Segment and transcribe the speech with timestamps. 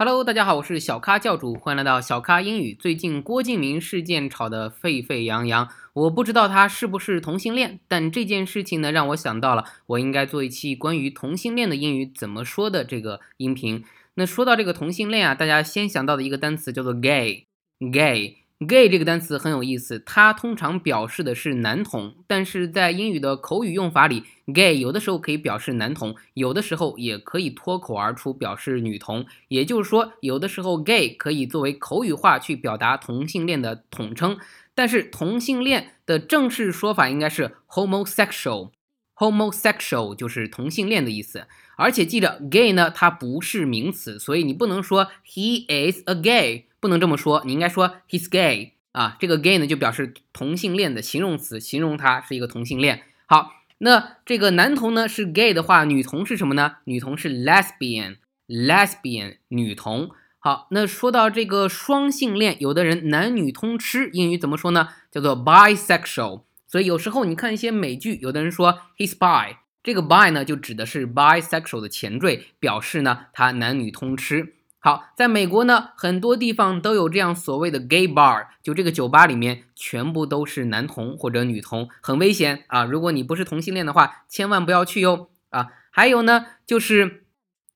[0.00, 2.72] Hello，大家好，我是小咖教主，欢迎来到小咖英语。
[2.72, 13.84] 最近郭敬明事件吵得沸沸扬扬，我不知道他是不是同性恋，但这件事情呢，让我想到了我应该做一期关于同性恋的英语怎么说的这个音频。
[14.14, 17.46] 那说到这个同性恋啊，大家先想到的一个单词叫做 gay，gay。
[17.90, 18.36] gay
[18.66, 29.24] gay 这个单词很有意思，它通常表示的是男同，但是在英语的口语用法里，gay 有的时候可以表示男同，有的时候也可以脱口而出表示女同。
[29.46, 34.36] 也就是说，有的时候 gay 可以作为口语化去表达同性恋的统称，
[34.74, 41.46] 但是同性恋的正式说法应该是 homosexual，homosexual 就是同性恋的意思。
[41.76, 46.64] 而且记着，gay 呢它不是名词，所以你不能说 he is a gay。
[46.80, 53.02] 不能这么说，你应该说 he's gay 啊，这个 gay 呢就表示同性恋的形容词，形容他是一个同性恋。
[53.26, 56.76] 好，那这个男同呢是 gay 的话，女同是什么呢？
[56.84, 60.10] 女同是 lesbian，lesbian 女同。
[60.40, 64.88] 好，那说到这个双性恋，有的人男女通吃，英语怎么说呢？
[65.10, 66.42] 叫做 bisexual。
[66.66, 74.54] 所以有时候你看一些美剧，有的人说 he's bi，这个 bi 呢就指的是 bisexual 的前缀，表示呢他男女通吃。
[74.80, 82.84] 好，在美国呢，很多地方都有这样所谓的 gay bar，就这个酒吧里面全部都是男同或者女同，很危险啊！
[82.84, 85.66] 如果你不是同性恋的话，千万不要去哟啊！
[85.90, 87.24] 还有呢，就是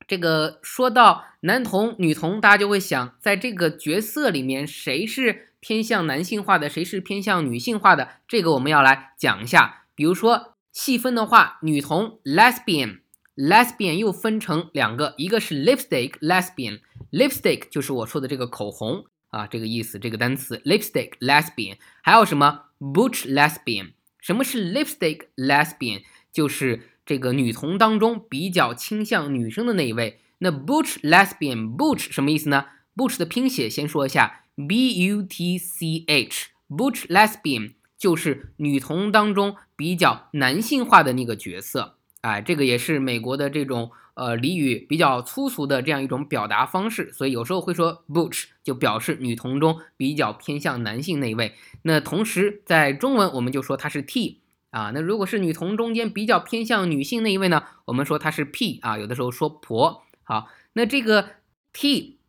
[0.07, 8.09] 这个说到男同女同，大家就会想，在这个角色里面，谁是偏向男性化的，谁是偏向女性化的？
[8.29, 9.83] 这个我们要来讲一下。
[9.97, 13.01] 比如说细分的话，女同 lesbian。
[13.35, 16.81] Lesbian 又分成两个，一个是 lipstick lesbian
[17.13, 23.93] Lipstick 就是我说的这个口红啊，这个意思，这个单词 lipstick lesbian，还有什么 butch lesbian？
[24.19, 26.03] 什么是 lipstick lesbian？
[26.33, 30.21] 就是这个女同当中比较倾向女生的那一位。
[30.39, 32.65] 那 butch lesbian，butch 什么意思呢
[32.97, 41.99] ？butch 的拼写先说一下，b u t c h，butch lesbian 就是女同当中比较男性化的那个角色。
[42.23, 51.55] 哎，这个也是美国的这种呃俚语比较粗俗的这样一种表达方式，所以有时候会说 butch 就表示女同中比较偏向男性那一位。
[51.83, 54.41] 那同时在中文我们就说她是 T
[54.71, 54.93] 啊。
[54.95, 58.97] 那如果是女同中间比较偏向女性那一位呢，我们说她是 P 啊。
[58.99, 60.03] 有的时候说婆。
[60.23, 61.31] 好，那这个
[61.73, 62.21] T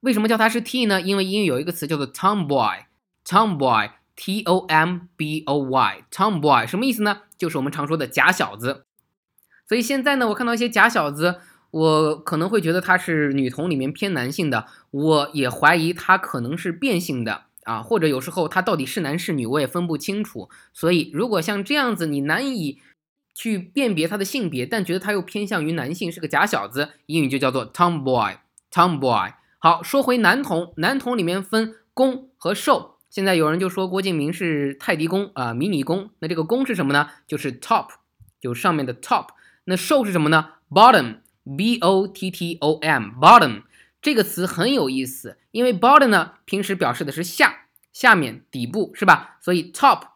[0.00, 1.00] 为什么叫它是 T 呢？
[1.00, 7.22] 因为英语有一个词叫做 tomboy，tomboy，T O M B O Y，tomboy 什么意思呢？
[7.38, 8.84] 就是我们常说的假小子。
[9.66, 11.36] 所以现在呢，我看到一些假小子，
[11.70, 20.50] 我可能会觉得他是女同里面偏男性的，我也怀疑他可能是变性的啊，或者有时候他到底是男是女，我也分不清楚。
[20.72, 22.80] 所以如果像这样子，你难以
[23.34, 29.32] 去辨别他的性别，但觉得他又偏向于男性，是个假小子，英语就叫做 tomboy，tomboy。
[29.58, 32.96] 好，说回男童，男童里面分攻和受。
[33.08, 37.08] 现在有人就说郭敬明是泰迪攻啊，迷你攻，那这个攻是什么呢？
[37.26, 37.88] 就是 top，
[38.40, 39.28] 就上面的 top。
[39.64, 43.62] 那瘦是什么呢？bottom，b o t t o m，bottom
[44.00, 49.38] 这个词很有意思，因为 bottom 呢平时表示的是下、下面、底部，是吧？
[49.40, 50.08] 所以 top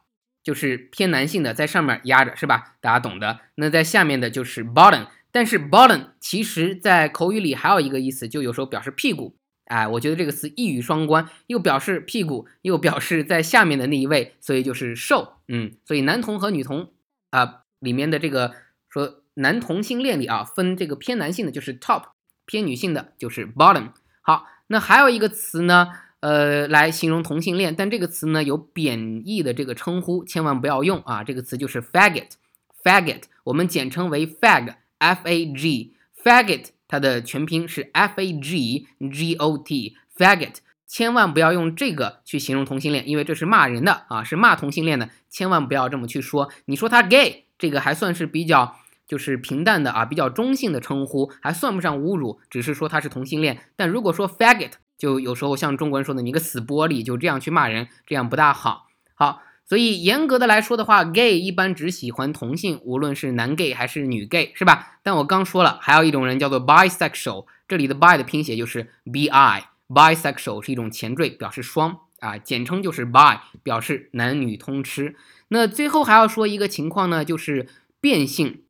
[0.42, 2.74] 就是偏男性的，在上面压着，是吧？
[2.80, 3.38] 大家懂的。
[3.54, 9.36] 那在下面的就是 bottom，但是 bottom 其实在口语里还有一个意思，就有时候表示屁股。
[9.66, 15.34] 哎，我觉得这个词一语双关，又表示屁股，又表示在下面的那一位，所以就是瘦。
[15.46, 16.92] 嗯，所以男同和女同
[17.30, 18.52] 啊里面的这个
[18.88, 19.22] 说。
[19.38, 22.04] 男同性恋里啊，分这个偏男性的就是 top，
[22.46, 23.90] 偏女性的就是 bottom。
[24.22, 25.88] 好，那还有一个词呢，
[26.20, 31.22] 呃，来形容同性恋，但这个词呢有贬义的这个称呼，千万不要用啊。
[31.22, 40.54] 这个词就是 faggot，faggot，我们简称为 fag，f a g，faggot 它的全拼是 f a g g o t，faggot，
[40.86, 46.50] 千万不要用这个去形容同性恋，因为这是骂人的啊，是骂同性恋的，千万不要这么去说。
[46.64, 48.78] 你说他 gay，这个还算是比较。
[49.06, 53.58] 就是平淡的啊，比较中性的称呼，还算不上侮辱，只是说他是同性恋。
[53.76, 58.88] 但如果说 faggot，就有时候像中国人说的你个死玻璃，就这样去骂人，这样不大好。
[59.14, 64.98] 好，所以严格的来说的话，gay 一般只喜欢同性，无论是男 gay 还是女 gay，是吧？
[65.02, 75.14] 但我刚说了，还有一种人叫做 bisexual，这里的 bi 的拼写就是 bi，bisexual 是一种前缀，表示双啊，简称就是 bi，表示男女通吃。
[75.48, 77.68] 那最后还要说一个情况呢，就是
[78.00, 78.62] 变性。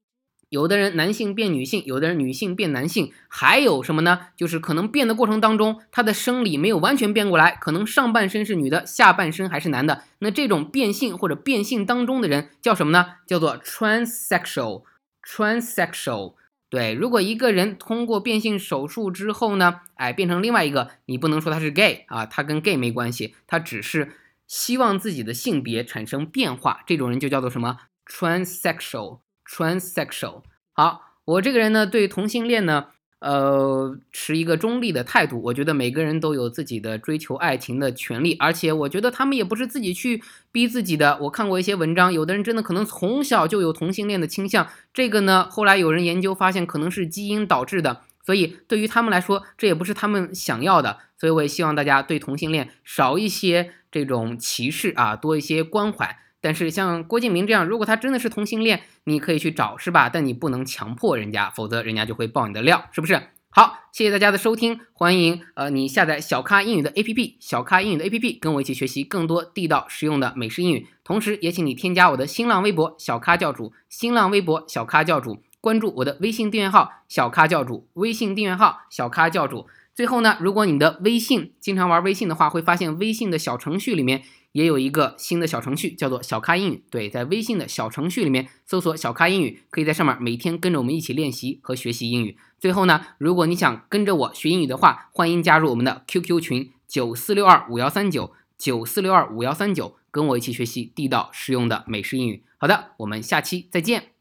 [0.48, 4.28] 有的人男性变女性，有的人女性变男性，还有什么呢？
[4.36, 10.04] 就是可能变的过程当中，他的生理没有完全变过来，可能上半身是女的，下半身还是男的。
[10.20, 13.14] 那这种变性或者变性当中的人叫什么呢？
[13.26, 14.84] 叫做 transsexual。
[15.26, 16.34] transsexual
[16.68, 24.12] 对，如果一个人通过变性手术之后呢，哎，变成另外一个，你不能说他是 gay 啊，他跟 gay 没关系，他只是
[24.46, 30.42] 希望自己的性别产生变化，这种人就叫做什么 transsexual transsexual，。
[30.72, 32.86] 好，我这个人呢，对同性恋呢。
[33.18, 35.40] 呃，持一个中立的态度。
[35.44, 40.22] 我觉得每个人都有自己的追求爱情的权利，而且我觉得他们也不是自己去
[40.52, 41.18] 逼自己的。
[41.22, 50.98] 我看过一些文章，有的人真的可能从小就有同性恋的倾向，这个呢，后来有人研究发现可能是基因导致的，所以对于他们来说，这也不是他们想要的。
[51.18, 56.18] 所以我也希望大家对同性恋少一些这种歧视啊，多一些关怀。
[56.46, 60.08] 但是像郭敬明这样，如果他真的是同性恋，你可以去找，是吧？
[60.08, 63.20] 但你不能强迫人家，否则人家就会爆你的料，是不是？
[63.50, 70.86] 好，谢谢大家的收听，欢迎呃你下载小咖英语的 APP，小咖英语的 APP，跟我一起学习更多地道实用的美式英语。
[71.02, 79.66] 同时也请你添加我的新浪微博小咖教主，新浪微博小咖教主，关注我的微信订阅号小咖教主，微信订阅号小咖教主。
[79.92, 84.22] 最后呢，如果你的微信经常玩微信的话，会发现微信的小程序里面。
[84.56, 86.82] 也有一个新的小程序，叫做小咖英语。
[86.90, 92.38] 对，在微信的小程序里面搜索“小咖英语”，可以在上面每天跟着我们一起练习和学习英语。
[92.58, 102.42] 最后呢，如果你想跟着我学英语的话，欢迎加入我们的 QQ 群九四六二五幺三九九四六二五幺三九，跟我一起学习地道实用的美式英语。
[102.56, 104.15] 好的，我们下期再见。